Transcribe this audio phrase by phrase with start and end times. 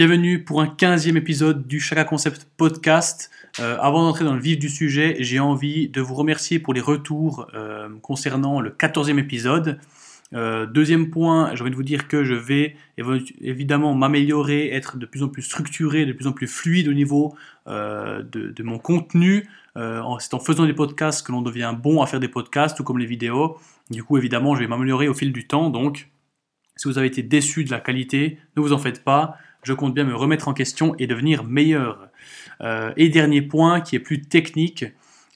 [0.00, 3.30] Bienvenue pour un 15e épisode du Chaka Concept Podcast.
[3.60, 6.80] Euh, avant d'entrer dans le vif du sujet, j'ai envie de vous remercier pour les
[6.80, 9.78] retours euh, concernant le 14e épisode.
[10.32, 12.76] Euh, deuxième point, j'ai envie de vous dire que je vais
[13.42, 17.36] évidemment m'améliorer, être de plus en plus structuré, de plus en plus fluide au niveau
[17.66, 19.50] de, de, mon contenu.
[19.76, 22.98] C'est en faisant des podcasts que l'on devient bon à faire des podcasts, tout comme
[22.98, 23.58] les vidéos.
[23.90, 25.68] Du coup, évidemment, je vais m'améliorer au fil du temps.
[25.68, 26.08] Donc,
[26.76, 29.94] si vous avez été déçu de la qualité, ne vous en faites pas je compte
[29.94, 32.08] bien me remettre en question et devenir meilleur.
[32.62, 34.84] Euh, et dernier point qui est plus technique,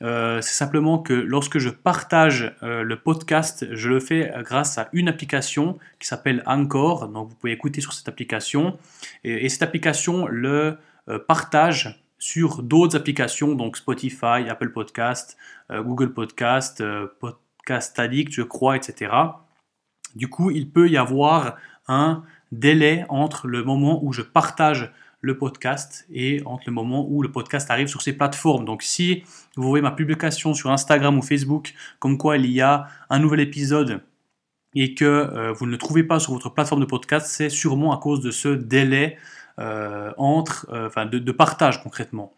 [0.02, 4.88] euh, c'est simplement que lorsque je partage euh, le podcast, je le fais grâce à
[4.92, 7.08] une application qui s'appelle Anchor.
[7.08, 8.78] Donc vous pouvez écouter sur cette application.
[9.22, 10.78] Et, cette application le
[11.28, 15.36] partage sur d'autres applications, donc Spotify, Apple Podcast,
[15.70, 16.82] Google Podcast,
[17.20, 19.12] Podcast Addict, je crois, etc.
[20.16, 21.56] Du coup, il peut y avoir
[21.88, 27.22] un délai entre le moment où je partage le podcast et entre le moment où
[27.22, 28.64] le podcast arrive sur ces plateformes.
[28.64, 29.24] Donc si
[29.56, 33.40] vous voyez ma publication sur Instagram ou Facebook comme quoi il y a un nouvel
[33.40, 34.02] épisode
[34.74, 37.92] et que euh, vous ne le trouvez pas sur votre plateforme de podcast, c'est sûrement
[37.92, 39.16] à cause de ce délai
[39.58, 42.34] euh, entre, euh, enfin de, partage concrètement.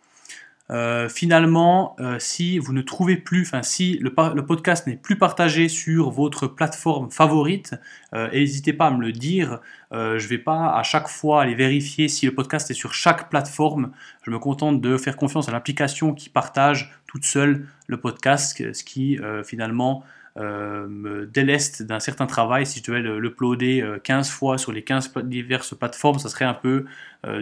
[0.70, 5.68] Euh, finalement, euh, si vous ne trouvez plus, enfin si le, podcast n'est plus partagé
[5.68, 7.74] sur votre plateforme favorite,
[8.14, 9.60] euh, n'hésitez pas à me le dire.
[9.92, 13.30] je ne vais pas à chaque fois aller vérifier si le podcast est sur chaque
[13.30, 13.92] plateforme.
[14.22, 18.84] Je me contente de faire confiance à l'application qui partage toute seule le podcast, ce
[18.84, 20.04] qui finalement
[20.36, 22.66] me déleste d'un certain travail.
[22.66, 26.84] Si je devais l'uploader 15 fois sur les 15 diverses plateformes, ça serait un peu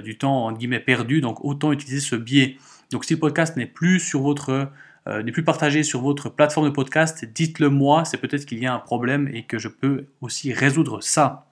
[0.03, 1.23] du temps guillemets perdu.
[1.23, 2.59] Donc autant utiliser ce biais.
[2.95, 4.71] Donc si le podcast n'est plus sur votre
[5.09, 8.67] euh, n'est plus partagé sur votre plateforme de podcast, dites-le moi, c'est peut-être qu'il y
[8.67, 11.49] a un problème et que je peux aussi résoudre ça.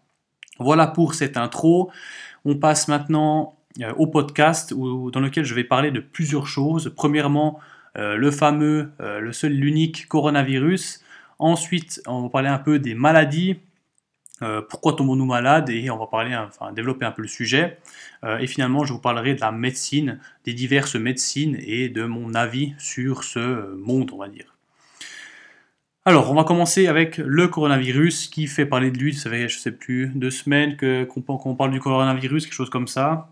[0.60, 1.90] Voilà pour cette intro.
[2.44, 6.94] On passe maintenant euh, au podcast dans lequel je vais parler de plusieurs choses.
[6.94, 7.58] Premièrement,
[7.98, 11.02] euh, le fameux, le seul, l'unique coronavirus.
[11.40, 13.56] Ensuite, on va parler un peu des maladies,
[14.68, 16.36] pourquoi tombons-nous malades et on va parler,
[16.74, 17.78] développer un peu le sujet.
[18.24, 22.34] Euh, et finalement, je vous parlerai de la médecine, des diverses médecines et de mon
[22.34, 24.56] avis sur ce monde, on va dire.
[26.04, 29.14] Alors, on va commencer avec le coronavirus qui fait parler de lui.
[29.14, 33.28] Ça fait, je sais plus, deux semaines qu'on parle du coronavirus, quelque chose comme ça.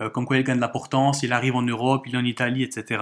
[0.00, 2.64] Euh, comme quoi il gagne de l'importance, il arrive en Europe, il est en Italie,
[2.64, 3.00] etc.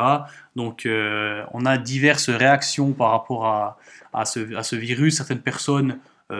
[0.56, 5.16] Donc, on a diverses réactions par rapport à, ce, virus.
[5.16, 5.96] Certaines personnes euh,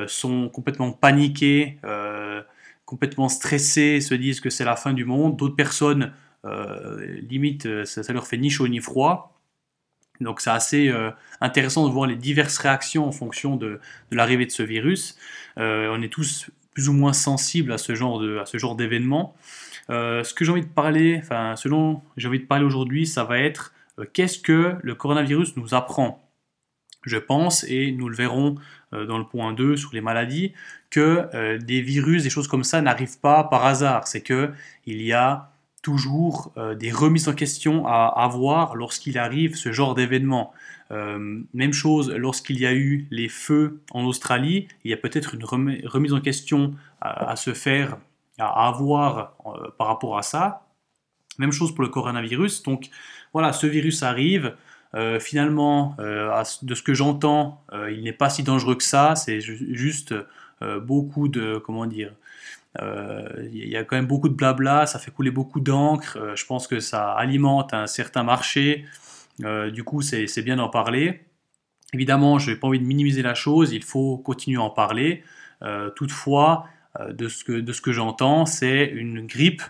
[0.07, 2.43] sont complètement paniqués, euh,
[2.85, 5.37] complètement stressés, se disent que c'est la fin du monde.
[5.37, 6.13] D'autres personnes,
[6.45, 9.39] euh, limite, ça, leur fait ni chaud ni froid.
[10.21, 10.93] Donc c'est assez
[11.41, 13.81] intéressant de voir les diverses réactions en fonction de,
[14.13, 15.17] l'arrivée de ce virus.
[15.57, 19.35] on est tous plus ou moins sensibles à ce genre de, à ce genre d'événement.
[19.89, 23.41] ce que j'ai envie de parler, enfin, selon j'ai envie de parler aujourd'hui, ça va
[23.41, 23.73] être
[24.13, 26.23] qu'est-ce que le coronavirus nous apprend?
[27.03, 28.57] Je pense, et nous le verrons
[28.95, 30.53] euh, dans le point 2 sur les maladies,
[30.91, 34.07] que euh, des virus, des choses comme ça n'arrivent pas par hasard.
[34.07, 34.51] C'est que
[34.87, 35.51] il y a
[35.83, 40.53] toujours euh, des remises en question à avoir lorsqu'il arrive ce genre d'événement.
[41.55, 45.45] même chose lorsqu'il y a eu les feux en Australie, il y a peut-être une
[45.45, 47.97] remise en question à, se faire,
[48.39, 49.33] à avoir
[49.79, 50.67] par rapport à ça.
[51.39, 52.63] Même chose pour le coronavirus.
[52.63, 52.91] Donc
[53.33, 54.55] voilà, ce virus arrive,
[54.95, 59.15] euh, finalement, euh, de ce que j'entends, euh, il n'est pas si dangereux que ça.
[59.17, 60.15] C'est juste
[60.83, 62.13] beaucoup de, comment dire,
[62.81, 66.19] il y a quand même beaucoup de blabla, ça fait couler beaucoup d'encre.
[66.37, 68.85] je pense que ça alimente un certain marché.
[69.41, 71.25] du coup, c'est bien d'en parler.
[71.93, 75.25] Évidemment, je n'ai pas envie de minimiser la chose, il faut continuer à en parler.
[75.97, 76.69] toutefois,
[77.11, 79.63] de ce que, de ce que j'entends, c'est une grippe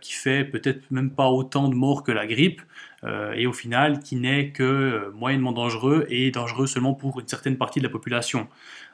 [0.00, 2.60] qui fait peut-être même pas autant de morts que la grippe,
[3.04, 7.28] euh, et au final qui n'est que euh, moyennement dangereux et dangereux seulement pour une
[7.28, 8.48] certaine partie de la population.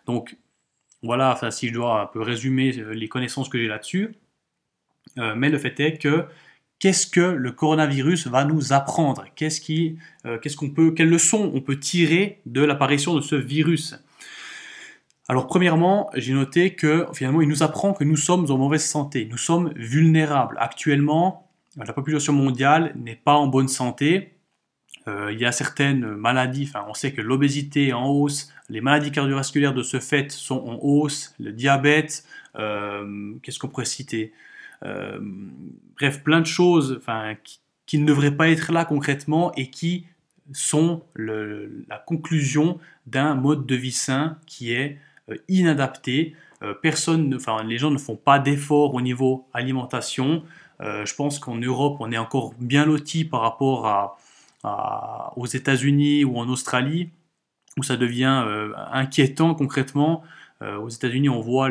[0.06, 0.36] Donc
[1.03, 4.14] voilà, si je dois un peu résumer euh, les connaissances que j'ai là-dessus,
[5.16, 6.25] mais le fait est que
[6.78, 9.24] qu'est-ce que le coronavirus va nous apprendre?
[9.34, 13.97] Qu'est-ce quelles leçons on peut tirer de l'apparition de ce virus?
[15.30, 19.28] Alors premièrement, j'ai noté que finalement, il nous apprend que nous sommes en mauvaise santé,
[19.30, 20.56] nous sommes vulnérables.
[20.59, 24.34] Actuellement, la population mondiale n'est pas en bonne santé.
[25.06, 29.12] Euh, il y a certaines maladies, on sait que l'obésité est en hausse, les maladies
[29.12, 32.24] cardiovasculaires de ce fait sont en hausse, le diabète,
[32.56, 34.32] euh, qu'est-ce qu'on pourrait citer?
[34.84, 35.21] Euh,
[35.97, 37.00] Bref, plein de choses
[37.86, 40.06] qui, ne devraient pas être là concrètement et qui
[40.53, 44.98] sont la conclusion d'un mode de vie sain qui est
[45.48, 46.34] inadapté.
[46.82, 50.42] personne, enfin, les gens ne font pas d'efforts au niveau alimentation.
[50.80, 56.38] je pense qu'en Europe, on est encore bien loti par rapport à, aux États-Unis ou
[56.38, 57.10] en Australie,
[57.78, 58.44] où ça devient
[58.92, 60.22] inquiétant concrètement.
[60.62, 61.71] aux États-Unis, on voit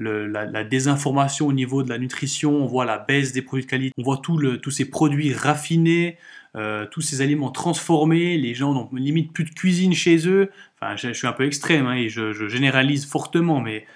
[0.00, 3.94] la, désinformation au niveau de la nutrition, on voit la baisse des produits de qualité,
[3.98, 6.18] on voit tous ces produits raffinés,
[6.56, 10.50] euh, tous ces aliments transformés, les gens n'ont limite plus de cuisine chez eux.
[10.96, 13.86] Je, suis un peu extrême hein, et je, généralise fortement, mais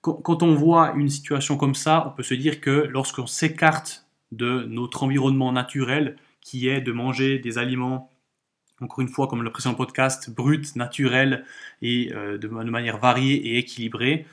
[0.00, 4.64] quand, on voit une situation comme ça, on peut se dire que lorsqu'on s'écarte de
[4.68, 8.10] notre environnement naturel, qui est de manger des aliments
[8.80, 11.44] encore une fois, comme le précédent podcast, bruts, naturels
[11.80, 14.26] et euh, de, manière variée et équilibrée,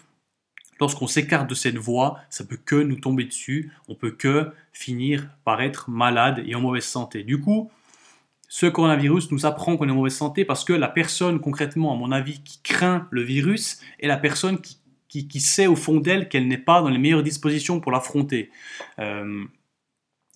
[0.80, 5.30] lorsqu'on s'écarte de cette voie, ça peut que nous tomber dessus, on peut que finir
[5.44, 7.24] par être malade et en mauvaise santé.
[7.24, 7.70] Du coup,
[8.50, 11.96] ce coronavirus nous apprend qu'on est en mauvaise santé parce que la personne, concrètement, à
[11.96, 16.48] mon avis, qui craint le virus est la personne qui, sait au fond d'elle qu'elle
[16.48, 18.50] n'est pas dans les meilleures dispositions pour l'affronter.
[18.98, 19.46] Euh,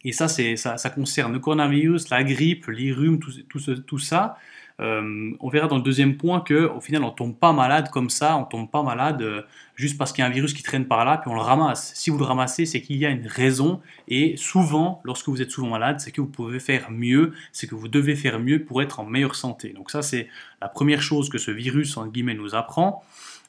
[0.03, 4.37] et ça, ça, ça concerne le coronavirus, la grippe, les rhumes, tout ça.
[4.81, 8.09] Euh, on verra dans le deuxième point que au final on tombe pas malade comme
[8.09, 9.43] ça, on tombe pas malade euh,
[9.75, 11.91] juste parce qu'il y a un virus qui traîne par là puis on le ramasse.
[11.93, 15.51] Si vous le ramassez, c'est qu'il y a une raison et souvent, lorsque vous êtes
[15.51, 18.81] souvent malade, c'est que vous pouvez faire mieux, c'est que vous devez faire mieux pour
[18.81, 19.69] être en meilleure santé.
[19.69, 20.27] Donc ça c'est
[20.59, 23.03] la première chose que ce virus en guillemets nous apprend.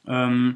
[0.08, 0.52] Euh,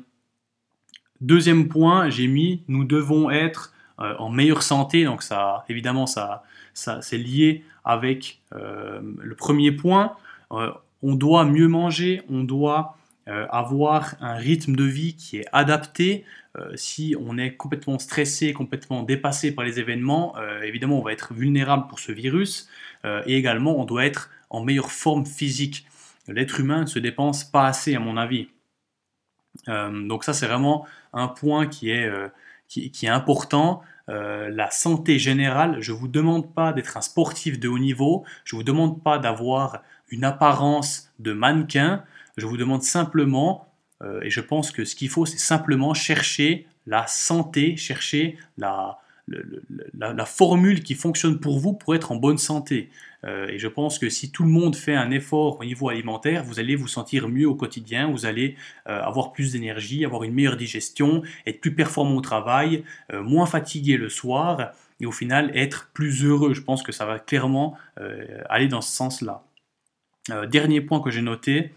[1.23, 5.05] deuxième point, j'ai mis nous devons être en meilleure santé.
[5.05, 10.17] Donc ça, évidemment, ça, c'est lié avec le premier point.
[10.53, 10.73] Euh,
[11.03, 12.97] on doit mieux manger, on doit
[13.29, 16.25] euh, avoir un rythme de vie qui est adapté.
[16.57, 21.35] Euh, si on est complètement stressé, complètement dépassé par les événements, évidemment on va être
[21.35, 22.69] vulnérable pour ce virus.
[23.05, 25.87] et également on doit être en meilleure forme physique.
[26.27, 28.49] L'être humain ne se dépense pas assez à mon avis.
[29.67, 32.11] donc ça c'est vraiment un point qui est,
[32.69, 33.83] qui est important.
[34.09, 38.25] Euh, la santé générale, je ne vous demande pas d'être un sportif de haut niveau,
[38.45, 42.05] je ne vous demande pas d'avoir une apparence de mannequin,
[42.39, 43.67] je vous demande simplement,
[44.03, 48.99] euh, et je pense que ce qu'il faut, c'est simplement chercher la santé, chercher la,
[49.99, 52.89] la, formule qui fonctionne pour vous pour être en bonne santé.
[53.25, 56.45] Euh, et je pense que si tout le monde fait un effort au niveau alimentaire,
[56.45, 58.57] vous allez vous sentir mieux au quotidien, vous allez
[58.89, 63.47] euh, avoir plus d'énergie, avoir une meilleure digestion, être plus performant au travail, euh, moins
[63.47, 66.55] fatigué le soir et au final être plus heureux.
[66.55, 67.77] Je pense que ça va clairement
[68.49, 69.45] aller dans ce sens-là.
[70.49, 71.73] dernier point que j'ai noté,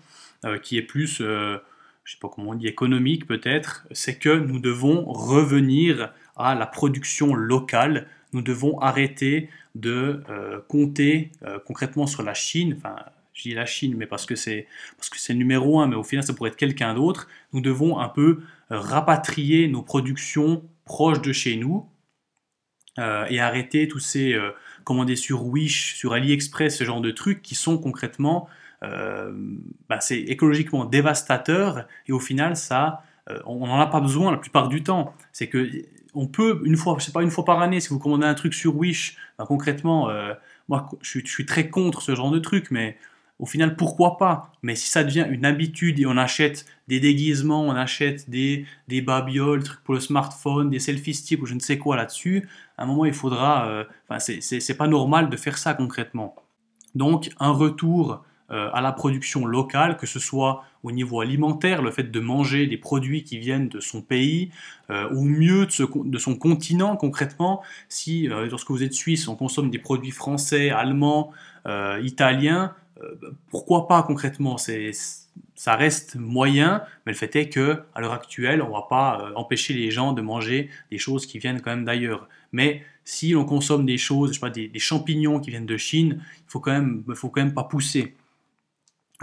[0.63, 1.59] qui est plus, je
[2.03, 7.35] sais pas comment on dit, économique peut-être, c'est que nous devons revenir à la production
[7.35, 8.07] locale.
[8.33, 12.75] Nous devons arrêter de euh, compter euh, concrètement sur la Chine.
[12.77, 12.95] Enfin,
[13.33, 14.67] je dis la Chine, mais parce que c'est
[14.97, 17.27] parce que c'est numéro un, mais au final ça pourrait être quelqu'un d'autre.
[17.53, 21.87] Nous devons un peu rapatrier nos productions proches de chez nous
[22.99, 24.37] euh, et arrêter tous ces
[24.83, 28.47] commander sur Wish, sur AliExpress, ce genre de trucs qui sont concrètement
[28.81, 33.03] bah, c'est écologiquement dévastateur et au final ça
[33.45, 35.13] on n'en a pas besoin la plupart du temps.
[35.31, 35.69] C'est que
[36.13, 38.33] on peut, une fois, je sais pas, une fois par année, si vous commandez un
[38.33, 40.33] truc sur Wish, ben, concrètement, euh,
[40.67, 42.97] moi, je, suis très contre ce genre de truc, mais
[43.39, 44.51] au final, pourquoi pas?
[44.61, 49.01] Mais si ça devient une habitude et on achète des déguisements, on achète des, des
[49.01, 52.47] babioles, trucs pour le smartphone, des selfie sticks ou je ne sais quoi là-dessus,
[52.77, 53.67] à un moment, il faudra.
[53.67, 53.83] Euh,
[54.19, 56.35] c'est pas normal de faire ça concrètement.
[56.93, 61.91] Donc, un retour euh, à la production locale, que ce soit au niveau alimentaire, le
[61.91, 64.51] fait de manger des produits qui viennent de son pays,
[64.89, 67.61] euh, ou mieux de, son continent concrètement.
[67.89, 71.31] Si euh, lorsque vous êtes suisse, on consomme des produits français, allemands,
[72.01, 72.73] italiens,
[73.51, 74.57] pourquoi pas concrètement?
[74.57, 79.31] Ça reste moyen, mais le fait est que à l'heure actuelle, on ne va pas
[79.35, 82.27] empêcher les gens de manger des choses qui viennent quand même d'ailleurs.
[82.51, 86.23] Mais si on consomme des choses, je sais pas, des, champignons qui viennent de Chine,
[86.23, 88.15] il faut quand même, faut quand même pas pousser.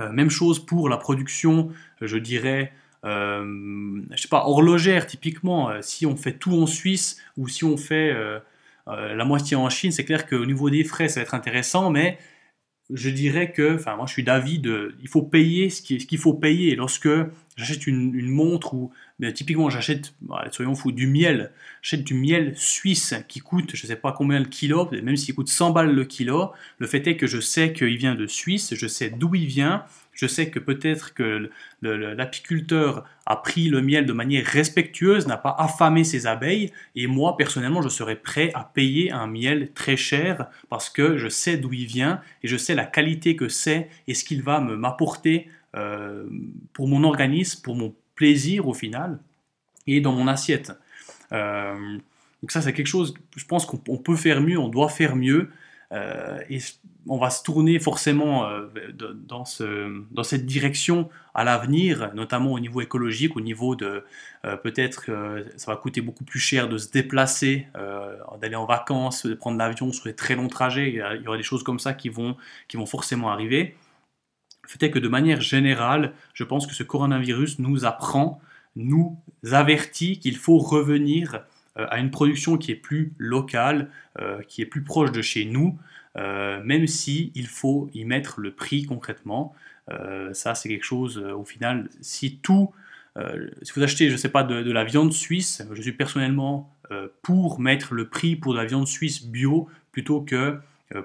[0.01, 2.73] Euh, même chose pour la production, je dirais,
[3.05, 5.71] euh, je sais pas, horlogère typiquement.
[5.71, 8.15] Euh, si on fait tout en Suisse ou si on fait
[8.87, 12.19] la moitié en Chine, c'est clair qu'au niveau des frais, ça va être intéressant, mais
[12.91, 14.63] je dirais que, enfin, moi je suis d'avis
[15.01, 16.75] il faut payer ce qu'il faut payer.
[16.75, 17.09] Lorsque
[17.57, 20.15] j'achète une, montre ou, mais typiquement j'achète,
[20.51, 21.51] soyons fous, du miel,
[21.83, 25.49] j'achète du miel suisse qui coûte, je sais pas combien le kilo, même s'il coûte
[25.49, 28.87] 100 balles le kilo, le fait est que je sais qu'il vient de Suisse, je
[28.87, 31.49] sais d'où il vient, je sais que peut-être que
[31.83, 37.37] l'apiculteur a pris le miel de manière respectueuse, n'a pas affamé ses abeilles, et moi
[37.37, 41.73] personnellement je serais prêt à payer un miel très cher parce que je sais d'où
[41.73, 46.27] il vient et je sais la qualité que c'est et ce qu'il va m'apporter euh,
[46.73, 49.19] pour mon organisme, pour mon plaisir au final.
[49.87, 50.73] et dans mon assiette.
[51.31, 55.51] donc ça, c'est quelque chose, je pense qu'on peut faire mieux, on doit faire mieux.
[55.93, 56.59] Euh, et
[57.07, 58.67] on va se tourner forcément euh,
[59.27, 64.05] dans, ce, dans, cette direction à l'avenir, notamment au niveau écologique, au niveau de
[64.45, 67.69] euh, peut-être que ça va coûter beaucoup plus cher de se déplacer,
[68.41, 70.91] d'aller en vacances, de prendre l'avion sur des très longs trajets.
[70.91, 72.37] Il y, aura des choses comme ça qui vont,
[72.69, 73.75] qui vont forcément arriver.
[74.69, 78.41] Fait que de manière générale, je pense que ce coronavirus nous apprend,
[78.77, 79.19] nous
[79.51, 81.41] avertit qu'il faut revenir
[81.79, 83.89] euh, à une production qui est plus locale,
[84.21, 85.79] euh, qui est plus proche de chez nous,
[86.17, 89.55] euh, même si il faut y mettre le prix concrètement.
[90.33, 92.73] ça, c'est quelque chose, au final, si tout,
[93.63, 96.71] si vous achetez, je ne sais pas, de, la viande suisse, je suis personnellement
[97.23, 100.59] pour mettre le prix pour de la viande suisse bio plutôt que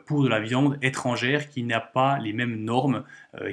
[0.06, 3.04] pour de la viande étrangère qui n'a pas les mêmes normes,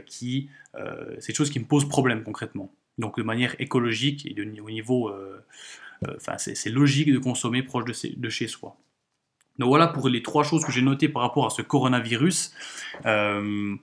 [0.07, 2.73] qui, c'est quelque chose qui me pose problème concrètement.
[2.99, 5.13] Donc de manière écologique et au niveau
[6.09, 8.77] euh, enfin, c'est logique de consommer proche de, chez soi.
[9.59, 12.55] Donc voilà pour les trois choses que j'ai notées par rapport à ce coronavirus.
[13.07, 13.77] Euh,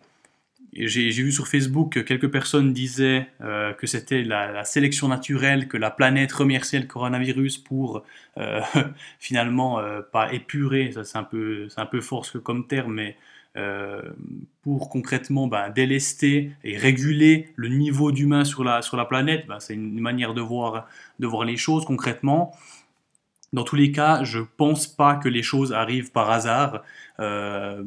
[0.73, 5.77] j'ai vu sur Facebook que quelques personnes disaient euh, que c'était la, sélection naturelle, que
[5.77, 8.03] la planète remerciait le coronavirus pour
[9.19, 9.81] finalement
[10.11, 13.15] pas épurer, c'est un, peu, un peu fort comme terme, mais
[13.57, 14.03] euh,
[14.61, 19.47] pour concrètement ben, délester et réguler le niveau d'humain sur la, sur la planète.
[19.47, 20.87] Ben, c'est une manière de voir,
[21.19, 22.55] de voir les choses concrètement.
[23.53, 26.83] Dans tous les cas, je pense pas que les choses arrivent par hasard.
[27.19, 27.81] Euh,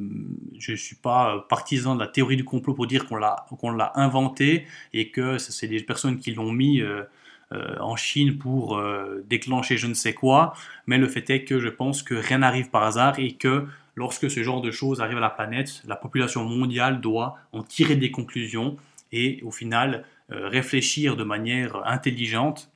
[0.59, 3.71] je ne suis pas partisan de la théorie du complot pour dire qu'on l'a, qu'on
[3.71, 7.05] l'a inventé et que c'est des personnes qui l'ont mis euh,
[7.53, 8.81] en Chine pour
[9.29, 10.55] déclencher je ne sais quoi.
[10.87, 14.31] Mais le fait est que je pense que rien n'arrive par hasard et que lorsque
[14.31, 18.11] ce genre de choses arrive à la planète, la population mondiale doit en tirer des
[18.11, 18.77] conclusions
[19.13, 22.71] et au final euh, réfléchir de manière intelligente,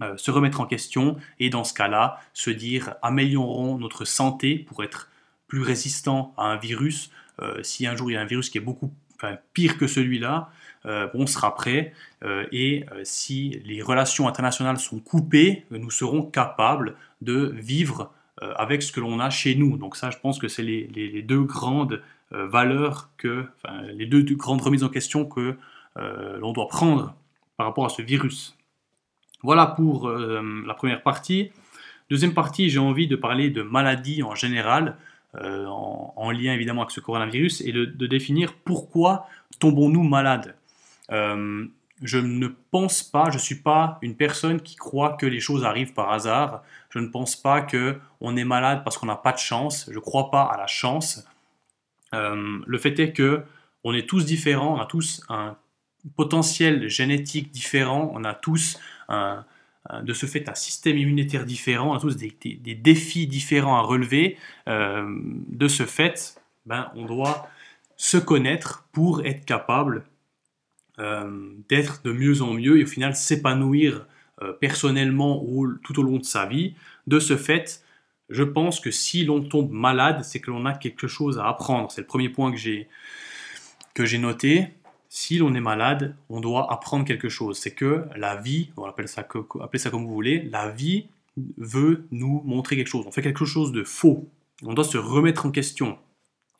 [0.00, 4.82] euh, se remettre en question et dans ce cas-là se dire améliorons notre santé pour
[4.84, 5.10] être
[5.46, 7.10] plus résistant à un virus.
[7.40, 8.92] Euh, si un jour il y a un virus qui est beaucoup
[9.54, 10.50] pire que celui-là,
[10.84, 11.94] on sera prêt.
[12.52, 18.90] et si les relations internationales sont coupées, nous serons capables de vivre euh, avec ce
[18.90, 19.76] que l'on a chez nous.
[19.76, 23.46] Donc ça, je pense que c'est les, deux grandes euh, valeurs, que,
[23.98, 25.56] deux, grandes remises en question que
[25.98, 27.14] euh, l'on doit prendre
[27.56, 28.56] par rapport à ce virus.
[29.44, 31.52] Voilà pour la première partie.
[32.10, 34.96] Deuxième partie, j'ai envie de parler de maladies en général,
[35.34, 39.26] en, lien évidemment avec ce coronavirus, et de, définir pourquoi
[39.60, 40.56] tombons-nous malades
[42.02, 45.64] je ne pense pas, je ne suis pas une personne qui croit que les choses
[45.64, 46.62] arrivent par hasard.
[46.90, 49.86] Je ne pense pas que on est malade parce qu'on n'a pas de chance.
[49.88, 51.24] Je ne crois pas à la chance.
[52.14, 53.42] Euh, le fait est que
[53.84, 55.56] on est tous différents, on a tous un
[56.16, 58.78] potentiel génétique différent, on a tous
[60.02, 64.38] de ce fait un système immunitaire différent, tous des, défis différents à relever.
[64.68, 65.04] Euh,
[65.48, 67.48] de ce fait, ben, on doit
[67.96, 70.04] se connaître pour être capable
[70.98, 74.06] euh, d'être de mieux en mieux et au final s'épanouir
[74.42, 76.74] euh, personnellement ou tout au long de sa vie.
[77.06, 77.82] De ce fait,
[78.30, 81.90] je pense que si l'on tombe malade, c'est que l'on a quelque chose à apprendre.
[81.90, 84.68] C'est le premier point que j'ai noté.
[85.16, 87.56] Si l'on est malade, on doit apprendre quelque chose.
[87.56, 91.06] C'est que la vie, on appelle ça, appelez ça comme vous voulez, la vie
[91.56, 93.06] veut nous montrer quelque chose.
[93.06, 94.28] On fait quelque chose de faux.
[94.64, 95.98] On doit se remettre en question.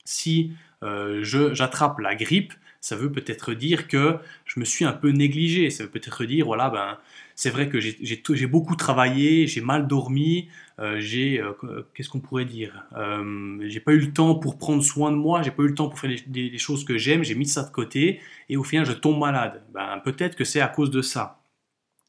[0.05, 0.53] Si
[0.85, 2.53] euh, j'attrape la grippe,
[2.85, 5.71] ça veut peut-être dire que je me suis un peu négligé.
[5.71, 6.99] Ça veut peut-être dire, voilà, ben,
[7.35, 11.55] c'est vrai que j'ai beaucoup travaillé, j'ai mal dormi, euh, j'ai, euh,
[11.95, 15.41] qu'est-ce qu'on pourrait dire euh, J'ai pas eu le temps pour prendre soin de moi,
[15.41, 17.71] j'ai pas eu le temps pour faire des, choses que j'aime, j'ai mis ça de
[17.71, 19.63] côté, et au final, je tombe malade.
[19.73, 21.41] Ben, peut-être que c'est à cause de ça.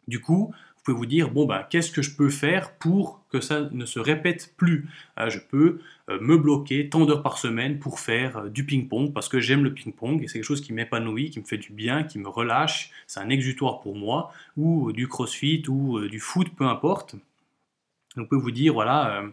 [0.09, 0.53] Du coup,
[0.85, 3.99] pouvez vous dire, bon, ben, qu'est-ce que je peux faire pour que ça ne se
[3.99, 4.87] répète plus?
[5.19, 9.11] Euh, Je peux euh, me bloquer tant d'heures par semaine pour faire euh, du ping-pong
[9.11, 11.73] parce que j'aime le ping-pong et c'est quelque chose qui m'épanouit, qui me fait du
[11.73, 16.49] bien, qui me relâche, c'est un exutoire pour moi, ou du crossfit ou du foot,
[16.55, 17.15] peu importe.
[18.15, 19.25] Donc, vous dire, voilà,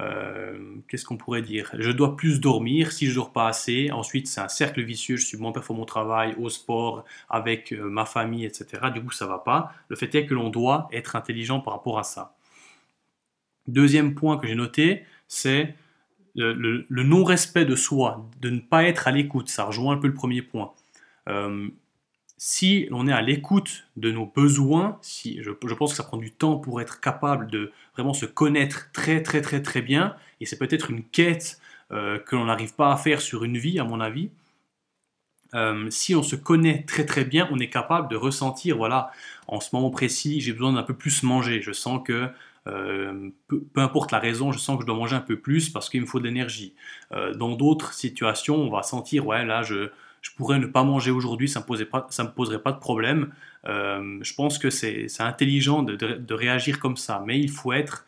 [0.00, 1.70] euh, qu'est-ce qu'on pourrait dire?
[1.78, 3.90] Je dois plus dormir si je dors pas assez.
[3.90, 5.16] Ensuite, c'est un cercle vicieux.
[5.16, 8.90] Je suis moins performant au travail, au sport, avec euh, ma famille, etc.
[8.92, 9.72] Du coup, ça va pas.
[9.88, 12.36] Le fait est que l'on doit être intelligent par rapport à ça.
[13.68, 15.74] Deuxième point que j'ai noté, c'est
[16.34, 19.48] le, non-respect de soi, de ne pas être à l'écoute.
[19.48, 20.72] Ça rejoint un peu le premier point.
[21.28, 21.68] Euh,
[22.44, 26.32] si on est à l'écoute de nos besoins, si je, pense que ça prend du
[26.32, 30.58] temps pour être capable de vraiment se connaître très très très très bien, et c'est
[30.58, 31.60] peut-être une quête
[31.92, 34.30] euh, que l'on n'arrive pas à faire sur une vie, à mon avis.
[35.54, 39.12] Euh, si on se connaît très très bien, on est capable de ressentir, voilà,
[39.46, 41.62] en ce moment précis, j'ai besoin d'un peu plus manger.
[41.62, 42.28] Je sens que,
[42.66, 45.88] euh, peu, importe la raison, je sens que je dois manger un peu plus parce
[45.88, 46.74] qu'il me faut de l'énergie.
[47.36, 49.90] Dans d'autres situations, on va sentir, ouais, là, je,
[50.22, 53.32] je pourrais ne pas manger aujourd'hui, ça ne me, poserait pas de problème.
[53.64, 58.06] je pense que c'est intelligent de, réagir comme ça, mais il faut être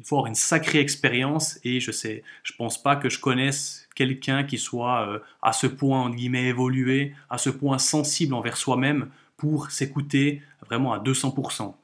[0.00, 3.86] il faut avoir une sacrée expérience et je sais, je pense pas que je connaisse
[3.94, 8.56] quelqu'un qui soit euh, à ce point entre guillemets évolué, à ce point sensible envers
[8.56, 11.74] soi-même pour s'écouter vraiment à 200%.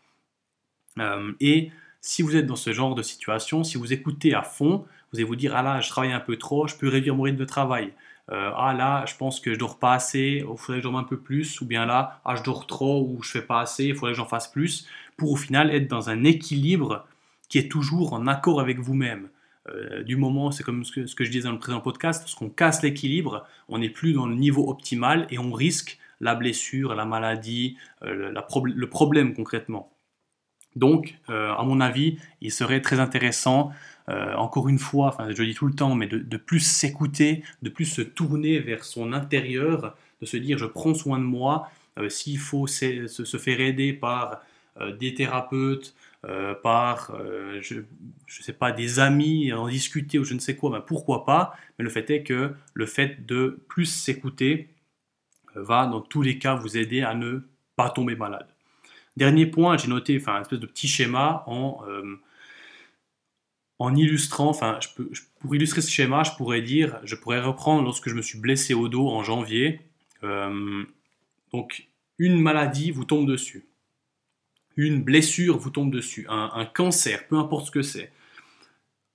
[0.98, 4.86] Euh, et si vous êtes dans ce genre de situation, si vous écoutez à fond,
[5.12, 7.24] vous allez vous dire ah là je travaille un peu trop, je peux réduire mon
[7.24, 7.92] rythme de travail.
[8.32, 10.96] Euh, ah là je pense que je dors pas assez, il faudrait que je dorme
[10.96, 13.86] un peu plus, ou bien là ah je dors trop ou je fais pas assez,
[13.86, 17.06] il faudrait que j'en fasse plus, pour au final être dans un équilibre
[17.48, 19.28] qui est toujours en accord avec vous-même.
[19.68, 22.82] Euh, du moment, c'est comme ce que, je disais dans le présent podcast, lorsqu'on casse
[22.82, 27.76] l'équilibre, on n'est plus dans le niveau optimal et on risque la blessure, la maladie,
[28.02, 29.92] euh, le problème concrètement.
[30.74, 33.72] Donc, à mon avis, il serait très intéressant,
[34.08, 37.68] encore une fois, enfin, je le dis tout le temps, mais de, plus s'écouter, de
[37.68, 41.70] plus se tourner vers son intérieur, de se dire je prends soin de moi,
[42.08, 44.42] s'il faut se, faire aider par
[45.00, 45.94] des thérapeutes,
[46.28, 47.82] euh, par, euh, je ne
[48.28, 51.54] sais pas, des amis, en discuter ou je ne sais quoi, ben pourquoi pas?
[51.78, 54.68] Mais le fait est que le fait de plus s'écouter
[55.56, 57.42] euh, va dans tous les cas vous aider à ne
[57.76, 58.48] pas tomber malade.
[59.16, 61.80] Dernier point, j'ai noté enfin, un espèce de petit schéma en,
[63.78, 64.78] en illustrant, enfin,
[65.40, 68.74] pour illustrer ce schéma, je pourrais dire, je pourrais reprendre lorsque je me suis blessé
[68.74, 69.80] au dos en janvier.
[71.52, 73.66] donc, une maladie vous tombe dessus
[74.76, 78.12] une blessure vous tombe dessus, un, cancer, peu importe ce que c'est.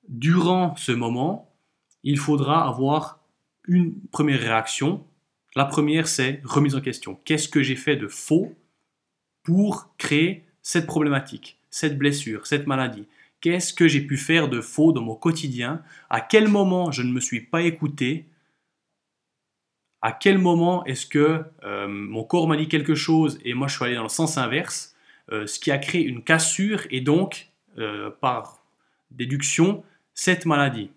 [0.10, 1.54] Durant ce moment,
[2.04, 3.20] il faudra avoir
[3.68, 5.06] une première réaction.
[5.56, 7.20] La première, c'est remise en question.
[7.26, 8.56] Qu'est-ce que j'ai fait de faux
[9.44, 13.06] pour créer cette problématique, cette blessure, cette maladie?
[13.42, 15.82] Qu'est-ce que j'ai pu faire de faux dans mon quotidien?
[16.10, 18.28] À quel moment je ne me suis pas écouté?
[20.04, 23.76] À quel moment est-ce que euh, mon corps m'a dit quelque chose et moi je
[23.76, 24.96] suis allé dans le sens inverse
[25.32, 28.64] euh, ce qui a créé une cassure et donc, euh, par
[29.12, 30.92] déduction, cette maladie?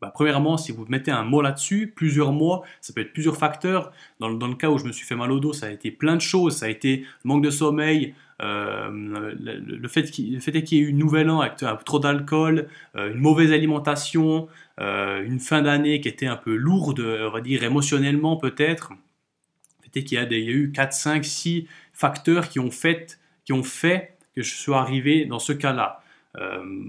[0.00, 3.92] Bah, premièrement, si vous mettez un mot là-dessus, plusieurs mots, ça peut être plusieurs facteurs.
[4.20, 6.16] Dans, le cas où je me suis fait mal au dos, ça a été plein
[6.16, 6.58] de choses.
[6.58, 8.90] Ça a été manque de sommeil, euh,
[9.38, 14.48] le, fait qu'il y ait eu une nouvelle an avec trop d'alcool, une mauvaise alimentation,
[14.78, 18.92] une fin d'année qui était un peu lourde, on va dire émotionnellement peut-être.
[19.84, 23.18] Le fait qu'il y, y a eu 4, 5, 6 facteurs qui ont fait,
[24.36, 26.02] que je sois arrivé dans ce cas-là.
[26.36, 26.84] Euh,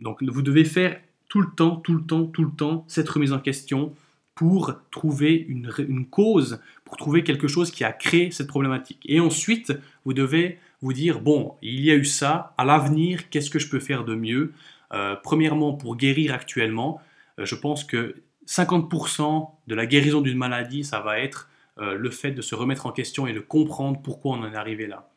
[0.00, 0.98] donc vous devez faire
[1.28, 3.94] tout le temps, tout le temps, tout le temps cette remise en question
[4.34, 6.60] pour trouver une, cause,
[6.96, 9.02] trouver quelque chose qui a créé cette problématique.
[9.06, 9.72] Et ensuite,
[10.04, 13.68] vous devez vous dire, bon, il y a eu ça, à l'avenir, qu'est-ce que je
[13.68, 14.52] peux faire de mieux?
[14.92, 17.00] Euh, Premièrement, pour guérir actuellement,
[17.38, 22.10] euh, je pense que 50% de la guérison d'une maladie, ça va être euh, le
[22.10, 25.08] fait de se remettre en question et de comprendre pourquoi on en est arrivé là.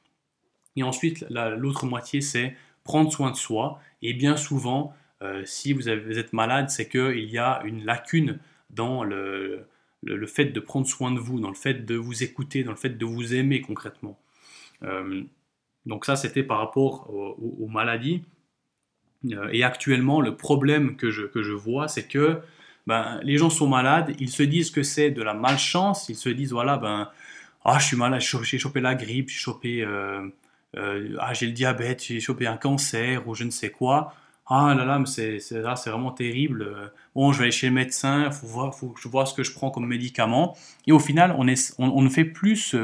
[0.75, 3.79] Et ensuite, l'autre moitié, c'est prendre soin de soi.
[4.01, 4.93] Et bien souvent,
[5.45, 8.39] si vous, êtes malade, c'est qu'il y a une lacune
[8.71, 9.69] dans le,
[10.27, 12.97] fait de prendre soin de vous, dans le fait de vous écouter, dans le fait
[12.97, 14.19] de vous aimer concrètement.
[14.83, 15.23] Euh,
[15.85, 18.23] donc ça, c'était par rapport aux, maladies.
[19.51, 22.41] et actuellement, le problème que je vois, c'est que
[22.87, 26.29] ben, les gens sont malades, ils se disent que c'est de la malchance, ils se
[26.29, 27.09] disent voilà, ben,
[27.63, 30.27] ah, je suis malade, j'ai chopé la grippe, j'ai chopé, euh,
[30.77, 34.13] euh, ah, j'ai le diabète, j'ai chopé un cancer ou je ne sais quoi.
[34.47, 36.91] Ah là là, c'est, c'est vraiment terrible.
[37.15, 39.43] Bon, je vais aller chez le médecin, il faut, voir, faut que je ce que
[39.43, 40.57] je prends comme médicament.
[40.85, 42.75] Et au final, on, ne fait plus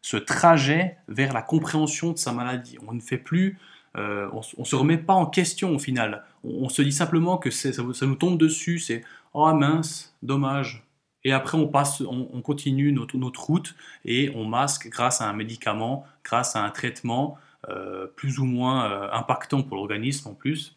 [0.00, 2.78] ce, trajet vers la compréhension de sa maladie.
[2.86, 3.58] On ne fait plus,
[3.96, 6.24] euh, on ne se remet pas en question au final.
[6.44, 10.84] On, se dit simplement que ça, nous tombe dessus, c'est oh mince, dommage.
[11.24, 15.32] Et après, on, passe, on, continue notre, notre, route et on masque grâce à un
[15.32, 17.38] médicament, grâce à un traitement
[17.70, 20.76] euh, plus ou moins euh, impactant pour l'organisme en plus,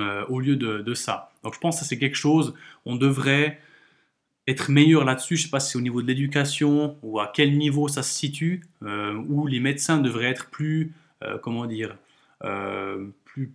[0.00, 1.32] euh, au lieu de, ça.
[1.42, 3.60] Donc je pense que c'est quelque chose, on devrait
[4.46, 5.36] être meilleur là-dessus.
[5.36, 8.02] Je ne sais pas si c'est au niveau de l'éducation ou à quel niveau ça
[8.02, 8.62] se situe,
[9.28, 10.92] où les médecins devraient être plus,
[11.42, 11.96] comment dire,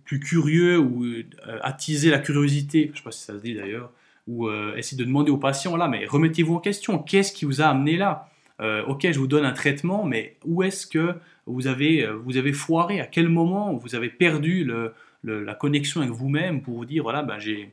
[0.04, 1.22] plus, curieux ou euh,
[1.62, 3.90] attiser la curiosité, je ne sais pas si ça se dit d'ailleurs,
[4.26, 7.62] ou euh, essayer de demander aux patients, là, mais remettez-vous en question, qu'est-ce qui vous
[7.62, 8.28] a amené là?
[8.60, 11.14] Euh, Ok, je vous donne un traitement, mais où est-ce que
[11.46, 13.00] vous avez, vous avez foiré?
[13.00, 14.92] À quel moment vous avez perdu le,
[15.24, 17.72] la connexion avec vous-même pour vous dire, voilà, ben, j'ai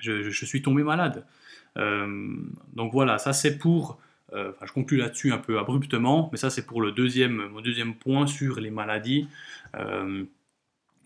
[0.00, 1.26] je, suis tombé malade.
[1.76, 3.98] donc voilà, ça c'est pour
[4.32, 8.26] je conclue là-dessus un peu abruptement, mais ça c'est pour le deuxième, mon deuxième point
[8.26, 9.28] sur les maladies,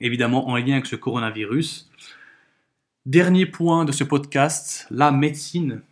[0.00, 1.90] évidemment en lien avec ce coronavirus.
[3.06, 5.82] Dernier point de ce podcast, la médecine.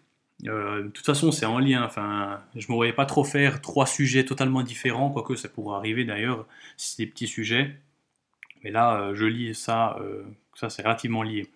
[0.46, 1.82] Euh, de toute façon, c'est en lien.
[1.82, 5.76] Enfin, je ne me voyais pas trop faire trois sujets totalement différents, quoique ça pourrait
[5.76, 7.76] arriver d'ailleurs si c'est des petits sujets.
[8.62, 10.22] Mais là, euh, je lis ça, euh,
[10.54, 11.48] ça c'est relativement lié.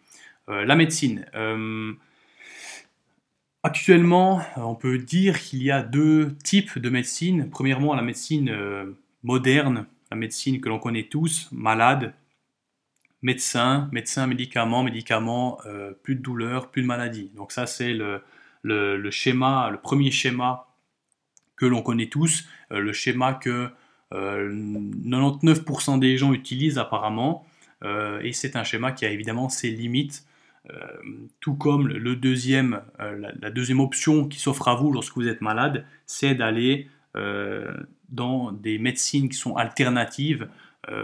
[0.49, 1.25] la médecine.
[3.63, 7.49] actuellement, on peut dire qu'il y a deux types de médecine.
[7.51, 8.55] Premièrement, la médecine
[9.23, 12.13] moderne, la médecine que l'on connaît tous, malade,
[13.23, 15.61] médecin, médecin, médicaments, médicaments,
[16.03, 17.31] plus de douleur, plus de maladie.
[17.37, 20.67] Donc ça, c'est le, schéma, le premier schéma
[21.57, 23.71] que l'on connaît tous, euh, le schéma que
[24.15, 27.47] 99% euh, des gens utilisent apparemment,
[27.83, 30.27] euh, et c'est un schéma qui a évidemment ses limites,
[31.41, 36.35] tout comme deuxième, la, deuxième option qui s'offre à vous lorsque vous êtes malade, c'est
[36.35, 36.89] d'aller
[38.09, 40.49] dans des médecines qui sont alternatives,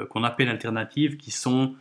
[0.09, 1.75] qu'on appelle alternatives, qui sont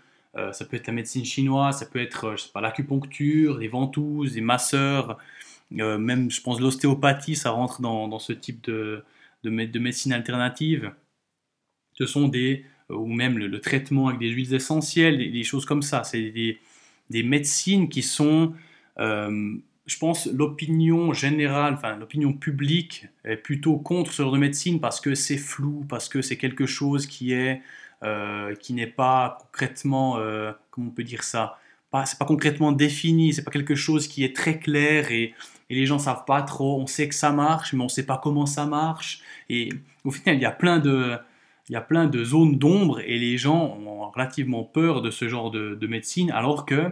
[0.52, 4.34] ça peut être la médecine chinoise, ça peut être je sais pas l'acupuncture, des ventouses,
[4.34, 5.18] des masseurs,
[5.78, 9.04] euh, même, je pense, l'ostéopathie, ça rentre dans, ce type de,
[9.44, 10.92] médecine alternative.
[11.99, 15.81] Ce sont des, euh, ou même le, traitement avec des huiles essentielles, des, choses comme
[15.81, 16.03] ça.
[16.03, 16.59] C'est des,
[17.09, 18.53] des, médecines qui sont,
[18.99, 24.79] euh, je pense, l'opinion générale, enfin l'opinion publique est plutôt contre ce genre de médecine
[24.79, 27.62] parce que c'est flou, parce que c'est quelque chose qui est,
[28.62, 30.17] qui n'est pas concrètement,
[30.71, 31.57] comment on peut dire ça,
[31.91, 35.33] pas, c'est pas concrètement défini, c'est pas quelque chose qui est très clair et,
[35.69, 36.79] et les gens savent pas trop.
[36.79, 39.21] On sait que ça marche, mais on sait pas comment ça marche.
[39.49, 39.69] Et
[40.03, 41.17] au final, il y a plein de,
[41.69, 45.29] il y a plein de zones d'ombre et les gens ont relativement peur de ce
[45.29, 46.91] genre de, médecine, alors que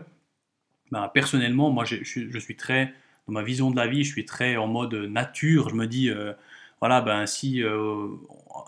[0.91, 2.93] ben, personnellement, moi, je, suis très,
[3.27, 5.69] dans ma vision de la vie, je suis très en mode nature.
[5.69, 6.33] Je me dis, euh,
[6.79, 8.07] voilà, ben si euh,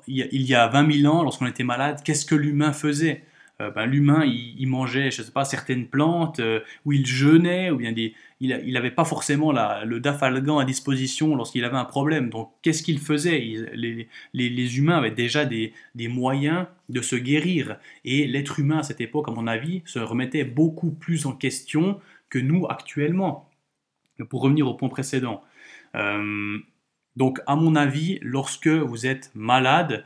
[0.08, 3.24] il y a 20 000 ans, lorsqu'on était malade, qu'est-ce que l'humain faisait?
[3.62, 7.76] Euh, ben, l'humain, il, mangeait, je sais pas, certaines plantes, euh, ou il jeûnait, ou
[7.78, 7.94] bien
[8.40, 12.30] il n'avait pas forcément le dafalgan à disposition lorsqu'il avait un problème.
[12.30, 13.40] Donc, qu'est-ce qu'il faisait?
[13.74, 17.78] Les, humains avaient déjà des, moyens de se guérir.
[18.06, 22.00] Et l'être humain, à cette époque, à mon avis, se remettait beaucoup plus en question
[22.30, 23.50] que nous actuellement.
[24.30, 25.44] Pour revenir au point précédent.
[25.96, 26.58] Euh,
[27.18, 30.06] donc, à mon avis, lorsque vous êtes malade,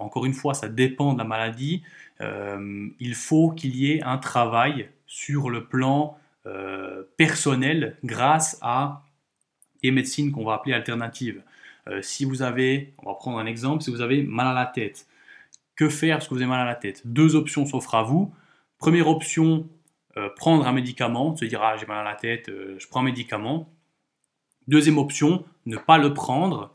[0.00, 1.82] encore une fois, ça dépend de la maladie,
[2.20, 9.02] il faut qu'il y ait un travail sur le plan euh, personnel grâce à
[9.82, 11.42] des médecines qu'on va appeler alternatives.
[11.88, 14.66] Euh, si vous avez, on va prendre un exemple, si vous avez mal à la
[14.66, 15.06] tête,
[15.76, 17.02] que faire parce que vous avez mal à la tête?
[17.06, 18.32] Deux options s'offrent à vous.
[18.78, 19.68] Première option,
[20.36, 23.72] prendre un médicament, se dire ah j'ai mal à la tête, je prends un médicament.
[24.66, 26.74] Deuxième option, ne pas le prendre.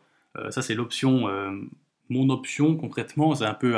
[0.49, 1.27] ça c'est l'option,
[2.09, 3.77] mon option concrètement, c'est un peu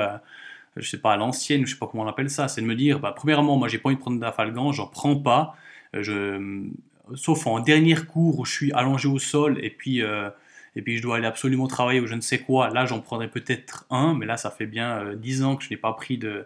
[0.78, 2.76] je sais pas, à l'ancienne, je sais pas comment on appelle ça, c'est de me
[2.76, 5.56] dire, bah, premièrement, moi j'ai pas envie de prendre d'afalgan, j'en prends pas,
[5.96, 10.30] euh, je, sauf en dernier cours où je suis allongé au sol et puis, euh,
[10.76, 13.30] et puis je dois aller absolument travailler ou je ne sais quoi, là j'en prendrai
[13.30, 16.18] peut-être un, mais là ça fait bien 10 euh, ans que je n'ai pas pris
[16.18, 16.46] de,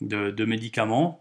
[0.00, 1.20] de, médicaments.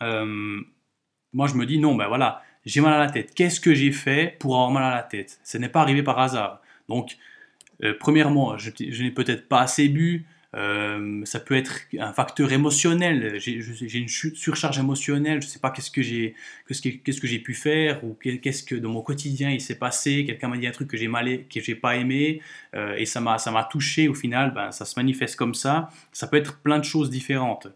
[0.00, 3.92] moi je me dis, non, ben voilà, j'ai mal à la tête, qu'est-ce que j'ai
[3.92, 5.38] fait pour avoir mal à la tête?
[5.44, 6.60] Ce n'est pas arrivé par hasard.
[6.88, 7.16] Donc,
[8.00, 8.70] premièrement, je
[9.02, 13.38] n'ai peut-être pas assez bu, euh, ça peut être un facteur émotionnel.
[13.38, 15.40] J'ai une surcharge émotionnelle.
[15.42, 19.50] Je ne sais pas qu'est-ce que j'ai pu faire ou qu'est-ce que dans mon quotidien
[19.50, 20.24] il s'est passé.
[20.24, 21.28] Quelqu'un m'a dit un truc que j'ai mal
[21.80, 22.40] pas aimé
[22.74, 24.08] euh, et ça m'a ça m'a touché.
[24.08, 25.90] Au final, ben, ça se manifeste comme ça.
[26.12, 27.68] Ça peut être plein de choses différentes.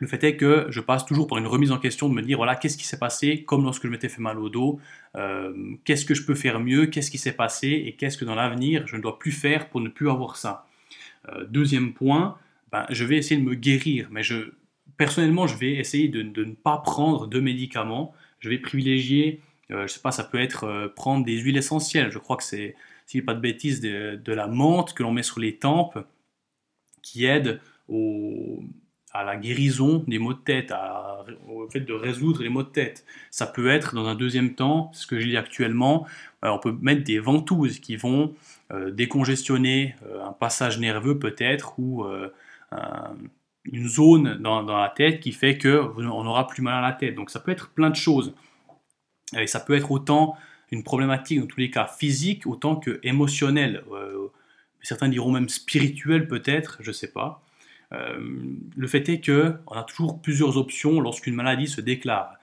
[0.00, 2.36] Le fait est que je passe toujours par une remise en question de me dire
[2.36, 3.44] voilà qu'est-ce qui s'est passé?
[3.44, 4.80] Comme lorsque je m'étais fait mal au dos.
[5.16, 5.54] Euh,
[5.84, 6.86] qu'est-ce que je peux faire mieux?
[6.86, 7.68] Qu'est-ce qui s'est passé?
[7.68, 10.66] Et qu'est-ce que dans l'avenir je ne dois plus faire pour ne plus avoir ça?
[11.28, 12.38] Euh, deuxième point,
[12.70, 14.52] ben, je vais essayer de me guérir, mais je,
[14.96, 18.14] personnellement, je vais essayer de, ne pas prendre de médicaments.
[18.40, 22.10] Je vais privilégier, euh, je sais pas, ça peut être euh, prendre des huiles essentielles.
[22.10, 22.74] Je crois que c'est,
[23.06, 25.98] s'il n'y a pas de bêtises, de, la menthe que l'on met sur les tempes
[27.02, 27.60] qui aide
[29.12, 30.72] à la guérison des maux de tête,
[31.48, 33.04] au fait de résoudre les maux de tête.
[33.30, 36.06] Ça peut être, dans un deuxième temps, ce que je lis actuellement,
[36.42, 38.34] on peut mettre des ventouses qui vont
[38.72, 42.30] euh, décongestionner euh, un passage nerveux peut-être ou euh,
[43.64, 47.14] une zone dans, la tête qui fait qu'on n'aura plus mal à la tête.
[47.14, 48.34] Donc ça peut être plein de choses.
[49.38, 50.36] Et ça peut être autant
[50.70, 53.84] une problématique, dans tous les cas physique, autant que émotionnelle.
[54.80, 57.42] certains diront même spirituelle peut-être, je ne sais pas.
[57.92, 62.36] Le fait est qu'on a toujours plusieurs options lorsqu'une maladie se déclare.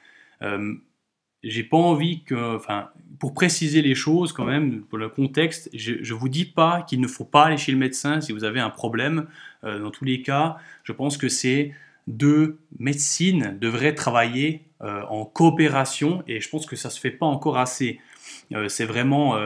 [1.43, 5.93] j'ai pas envie que, enfin, pour préciser les choses quand même, pour le contexte, je,
[5.93, 8.62] ne vous dis pas qu'il ne faut pas aller chez le médecin si vous avez
[8.62, 9.27] un problème.
[9.65, 11.73] Euh, dans tous les cas, je pense que ces
[12.07, 17.25] deux médecines devraient travailler euh, en coopération et je pense que ça se fait pas
[17.25, 17.99] encore assez.
[18.53, 19.38] Euh, c'est vraiment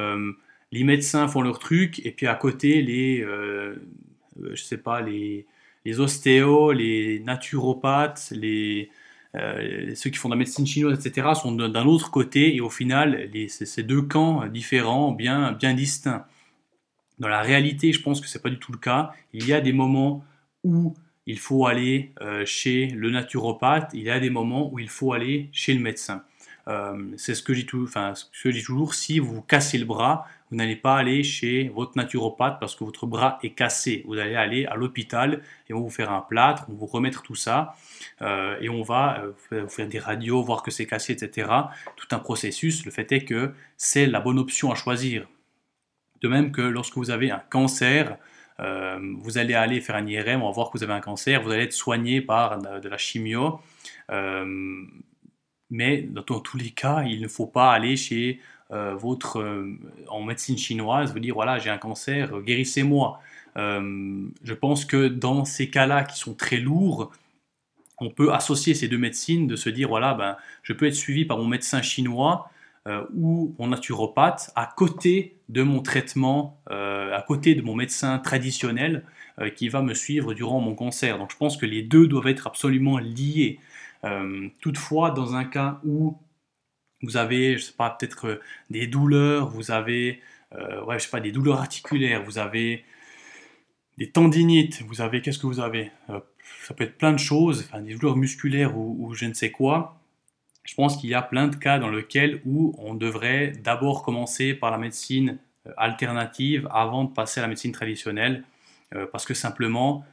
[0.71, 5.45] les médecins font leur truc et puis à côté les, je sais pas, les,
[5.85, 8.89] les ostéos, les naturopathes, les
[9.35, 12.69] euh, ceux qui font de la médecine chinoise, etc., sont d'un autre côté, et au
[12.69, 16.25] final, ces deux camps différents, bien, bien distincts.
[17.19, 19.11] Dans la réalité, je pense que ce n'est pas du tout le cas.
[19.33, 20.23] Il y a des moments
[20.63, 20.93] où
[21.25, 25.13] il faut aller euh, chez le naturopathe, il y a des moments où il faut
[25.13, 26.23] aller chez le médecin.
[26.67, 28.13] Euh, c'est ce que, je enfin,
[28.45, 32.75] dis toujours, si vous cassez le bras, vous n'allez pas aller chez votre naturopathe parce
[32.75, 34.03] que votre bras est cassé.
[34.05, 36.85] Vous allez aller à l'hôpital et on va vous faire un plâtre, on va vous
[36.85, 37.73] remettre tout ça
[38.21, 41.49] euh, et on va euh, vous faire des radios, voir que c'est cassé, etc.
[41.95, 42.85] Tout un processus.
[42.85, 45.27] Le fait est que c'est la bonne option à choisir.
[46.21, 48.19] De même que lorsque vous avez un cancer,
[48.59, 51.41] euh, vous allez aller faire un IRM, on va voir que vous avez un cancer,
[51.41, 53.59] vous allez être soigné par de la chimio.
[55.71, 58.39] mais dans tous les cas, il ne faut pas aller chez
[58.73, 63.19] votre, euh, en médecine chinoise, vous dire voilà, j'ai un cancer, guérissez-moi.
[63.57, 67.11] Euh, je pense que dans ces cas-là qui sont très lourds,
[67.99, 71.25] on peut associer ces deux médecines, de se dire voilà, ben, je peux être suivi
[71.25, 72.49] par mon médecin chinois
[73.15, 79.05] ou mon naturopathe à côté de mon traitement, à côté de mon médecin traditionnel
[79.55, 81.17] qui va me suivre durant mon cancer.
[81.17, 83.59] Donc je pense que les deux doivent être absolument liés.
[84.59, 86.17] toutefois, dans un cas où
[87.03, 90.21] vous avez, je sais pas, peut-être euh, des douleurs, vous avez,
[90.55, 92.85] euh, ouais, je sais pas, des douleurs articulaires, vous avez
[93.97, 95.91] des tendinites, vous avez, qu'est-ce que vous avez?
[96.09, 96.19] Euh,
[96.63, 99.99] Ça peut être plein de choses, des douleurs musculaires ou, je ne sais quoi.
[100.63, 104.53] Je pense qu'il y a plein de cas dans lesquels où on devrait d'abord commencer
[104.53, 105.37] par la médecine
[105.77, 108.43] alternative avant de passer à la médecine traditionnelle,
[109.11, 110.05] parce que simplement,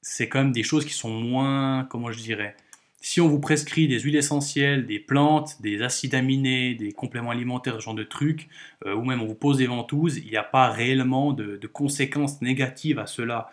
[0.00, 2.56] c'est quand même des choses qui sont moins, comment je dirais,
[3.04, 7.74] si on vous prescrit des huiles essentielles, des plantes, des acides aminés, des compléments alimentaires,
[7.74, 8.48] ce genre de trucs,
[8.86, 12.40] euh, ou même on vous pose des ventouses, il n'y a pas réellement de, conséquences
[12.40, 13.50] négatives à cela.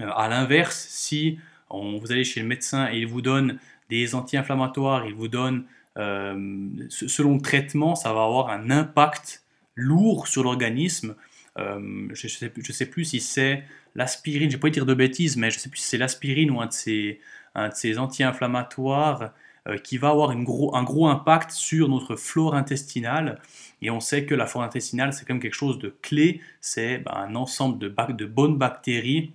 [0.00, 3.58] Euh, à l'inverse, si vous allez chez le médecin et il vous donne
[3.90, 5.66] des anti-inflammatoires, il vous donne,
[5.98, 11.14] euh, selon le traitement, ça va avoir un impact lourd sur l'organisme.
[11.58, 15.36] je ne sais, sais, plus si c'est l'aspirine, je ne vais pas dire de bêtises,
[15.36, 17.20] mais je ne sais plus si c'est l'aspirine ou un de ces
[17.54, 19.32] un de ces anti-inflammatoires
[19.68, 23.40] euh, qui va avoir un gros impact sur notre flore intestinale.
[23.82, 26.40] Et on sait que la flore intestinale, c'est quand même quelque chose de clé.
[26.60, 29.32] C'est ben, un ensemble de, bonnes bactéries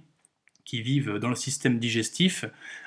[0.63, 2.45] qui vivent dans le système digestif.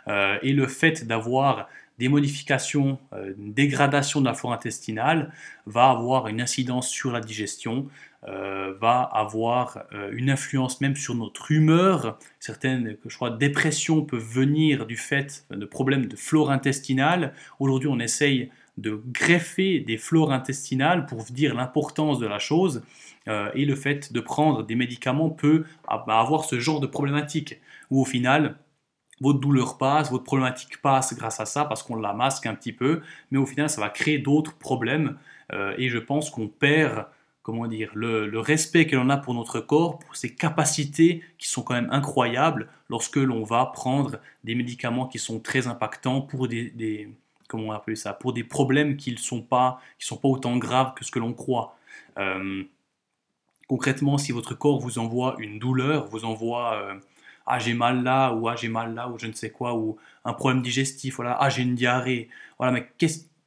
[0.08, 5.32] Euh, et le fait d'avoir des modifications, euh, une dégradation de la flore intestinale
[5.66, 7.88] va avoir une incidence sur la digestion,
[8.26, 12.18] euh, va avoir euh, une influence même sur notre humeur.
[12.40, 17.32] Certaines, je crois, dépressions peuvent venir du fait de problèmes de flore intestinale.
[17.60, 22.82] Aujourd'hui, on essaye de greffer des flores intestinales pour dire l'importance de la chose.
[23.54, 28.04] et le fait de prendre des médicaments peut avoir ce genre de problématique, où au
[28.04, 28.56] final,
[29.20, 32.72] votre douleur passe, votre problématique passe grâce à ça parce qu'on la masque un petit
[32.72, 35.16] peu, mais au final ça va créer d'autres problèmes
[35.52, 37.06] euh, et je pense qu'on perd
[37.48, 41.62] comment dire le, respect que l'on a pour notre corps, pour ses capacités qui sont
[41.62, 47.08] quand même incroyables lorsque l'on va prendre des médicaments qui sont très impactants pour des,
[47.48, 50.92] comment on ça pour des problèmes qui ne sont pas qui sont pas autant graves
[50.92, 51.74] que ce que l'on croit.
[52.18, 52.64] Euh,
[53.66, 56.94] concrètement, si votre corps vous envoie une douleur, vous envoie euh,
[57.46, 59.96] ah j'ai mal là ou ah j'ai mal là ou je ne sais quoi ou
[60.26, 62.86] un problème digestif voilà ah j'ai une diarrhée voilà mais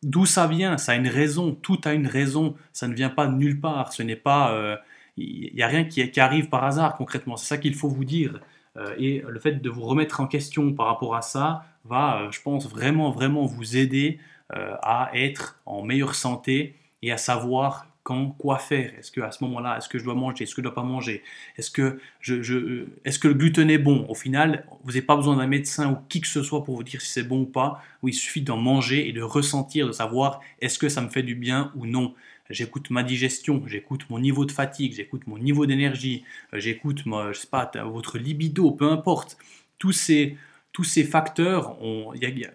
[0.04, 0.78] d'où ça vient.
[0.78, 1.54] Ça a une raison.
[1.54, 2.56] Tout a une raison.
[2.74, 3.94] Ça ne vient pas de nulle part.
[3.94, 4.76] Ce n'est pas euh,
[5.18, 7.38] il n'y a rien qui, arrive par hasard concrètement.
[7.38, 8.40] C'est ça qu'il faut vous dire.
[8.78, 12.32] Euh, et le fait de vous remettre en question par rapport à ça va euh,
[12.32, 14.20] je pense vraiment vraiment vous aider
[14.54, 18.94] à être en meilleure santé et à savoir quand, quoi faire?
[18.98, 20.44] Est-ce que à ce moment-là, est-ce que je dois manger?
[20.44, 21.24] Est-ce que je dois pas manger?
[21.58, 24.06] Est-ce que, je, je est-ce que le gluten est bon?
[24.10, 26.84] Au final, vous n'avez pas besoin d'un médecin ou qui que ce soit pour vous
[26.84, 27.82] dire si c'est bon ou pas.
[28.04, 31.36] Il suffit d'en manger et de ressentir, de savoir est-ce que ça me fait du
[31.36, 32.16] bien ou non?
[32.50, 38.18] J'écoute ma digestion, j'écoute mon niveau de fatigue, j'écoute mon niveau d'énergie, euh, j'écoute, votre
[38.18, 39.38] libido, peu importe.
[39.78, 40.38] Tous ces,
[40.74, 41.78] tous ces facteurs,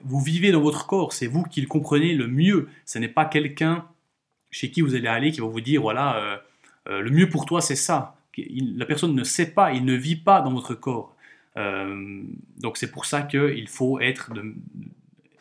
[0.05, 2.69] vous vivez dans votre corps, c'est vous qui le comprenez le mieux.
[2.85, 3.87] Ce n'est pas quelqu'un
[4.51, 6.37] chez qui vous allez aller qui va vous dire voilà, euh,
[6.89, 8.17] euh, le mieux pour toi c'est ça.
[8.37, 11.17] la personne ne sait pas, il ne vit pas dans votre corps.
[11.57, 12.23] Euh,
[12.59, 14.31] donc c'est pour ça qu'il faut être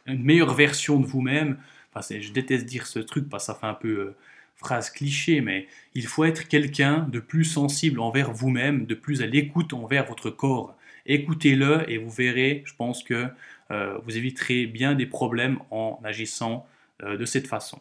[0.05, 1.57] une meilleure version de vous-même.
[1.93, 4.13] Enfin, je déteste dire ce truc parce que ça fait un peu
[4.55, 9.25] phrase cliché, mais il faut être quelqu'un de plus sensible envers vous-même, de plus à
[9.25, 10.75] l'écoute envers votre corps.
[11.05, 13.27] Écoutez-le et vous verrez, je pense que
[13.69, 16.65] vous éviterez bien des problèmes en agissant
[17.01, 17.79] de cette façon.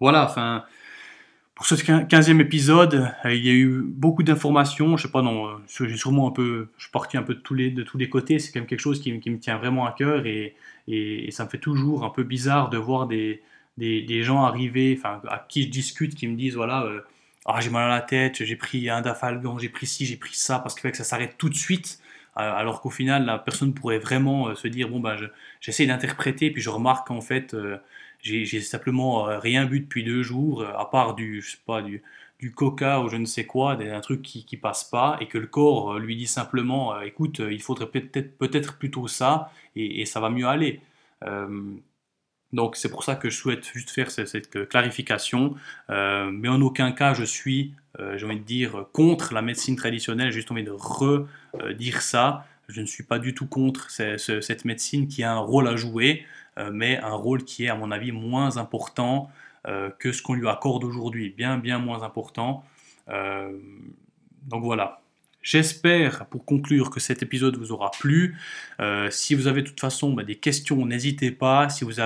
[0.00, 0.64] Voilà, enfin,
[1.54, 4.96] pour ce 15e épisode, euh, il y a eu beaucoup d'informations.
[4.96, 7.54] Je sais pas, non, j'ai sûrement un peu, je suis parti un peu de tous
[7.54, 8.38] les, de tous les côtés.
[8.38, 10.54] C'est quand même quelque chose qui, me tient vraiment à cœur et,
[10.86, 13.42] et, ça me fait toujours un peu bizarre de voir des,
[13.76, 16.86] des, des gens arriver, enfin, à qui je discute, qui me disent voilà,
[17.50, 20.34] ah, j'ai mal à la tête, j'ai pris un dafalgan, j'ai pris ci, j'ai pris
[20.34, 21.98] ça, parce qu'il fait que ça s'arrête tout de suite.
[22.36, 25.16] Euh, alors qu'au final, la personne pourrait vraiment euh, se dire bon, ben,
[25.60, 27.78] j'essaie d'interpréter, puis je remarque qu'en fait, euh,
[28.20, 32.02] j'ai simplement rien bu depuis deux jours, à part du, je sais pas, du,
[32.40, 35.38] du coca ou je ne sais quoi, un truc qui, qui passe pas, et que
[35.38, 40.30] le corps lui dit simplement écoute, il faudrait peut-être peut-être plutôt ça, et, ça va
[40.30, 40.80] mieux aller.
[42.52, 45.54] donc c'est pour ça que je souhaite juste faire cette, clarification,
[45.88, 50.28] mais en aucun cas je suis euh, j'ai envie de dire, contre la médecine traditionnelle,
[50.28, 52.46] j'ai juste envie de redire ça.
[52.68, 56.22] Je ne suis pas du tout contre cette médecine qui a un rôle à jouer,
[56.22, 56.26] euh,
[56.72, 59.30] mais un rôle qui est, à mon avis, moins important
[59.66, 62.64] euh, que ce qu'on lui accorde aujourd'hui, bien, bien moins important.
[63.06, 65.00] donc voilà.
[65.40, 68.36] J'espère, pour conclure, que cet épisode vous aura plu.
[69.10, 71.68] si vous avez de toute façon bah, des questions, n'hésitez pas.
[71.70, 72.00] Si vous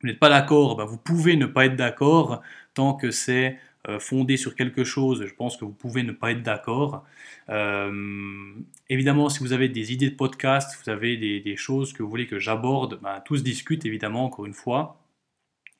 [0.00, 2.42] vous n'êtes pas d'accord, bah, vous pouvez ne pas être d'accord
[2.74, 6.32] tant que c'est euh, fondé sur quelque chose, je pense que vous pouvez ne pas
[6.32, 7.04] être d'accord.
[7.50, 8.54] Euh,
[8.88, 12.26] évidemment, si vous avez des idées de podcast, vous avez des, choses que vous voulez
[12.26, 15.00] que j'aborde, ben, tous discutent évidemment, encore une fois.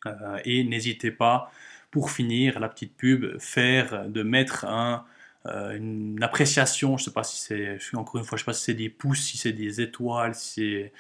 [0.07, 1.51] Euh, et n'hésitez pas,
[1.91, 5.05] pour finir, la petite pub, faire, de mettre un,
[5.45, 8.75] une appréciation, je sais pas si c'est, encore une fois, je sais pas si c'est
[8.75, 10.93] des pouces, si c'est des étoiles, si c'est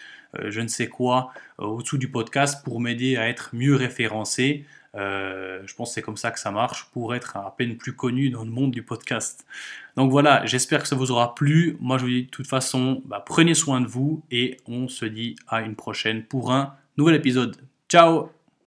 [0.51, 4.67] je ne sais quoi, au-dessous du podcast pour m'aider à être mieux référencé.
[4.97, 7.95] Euh, je pense que c'est comme ça que ça marche pour être à peine plus
[7.95, 9.47] connu dans le monde du podcast.
[9.97, 11.77] Donc voilà, j'espère que ça vous aura plu.
[11.81, 15.05] Moi, je vous dis de toute façon, bah, prenez soin de vous et on se
[15.05, 17.57] dit à une prochaine pour un nouvel épisode.
[17.89, 18.36] Ciao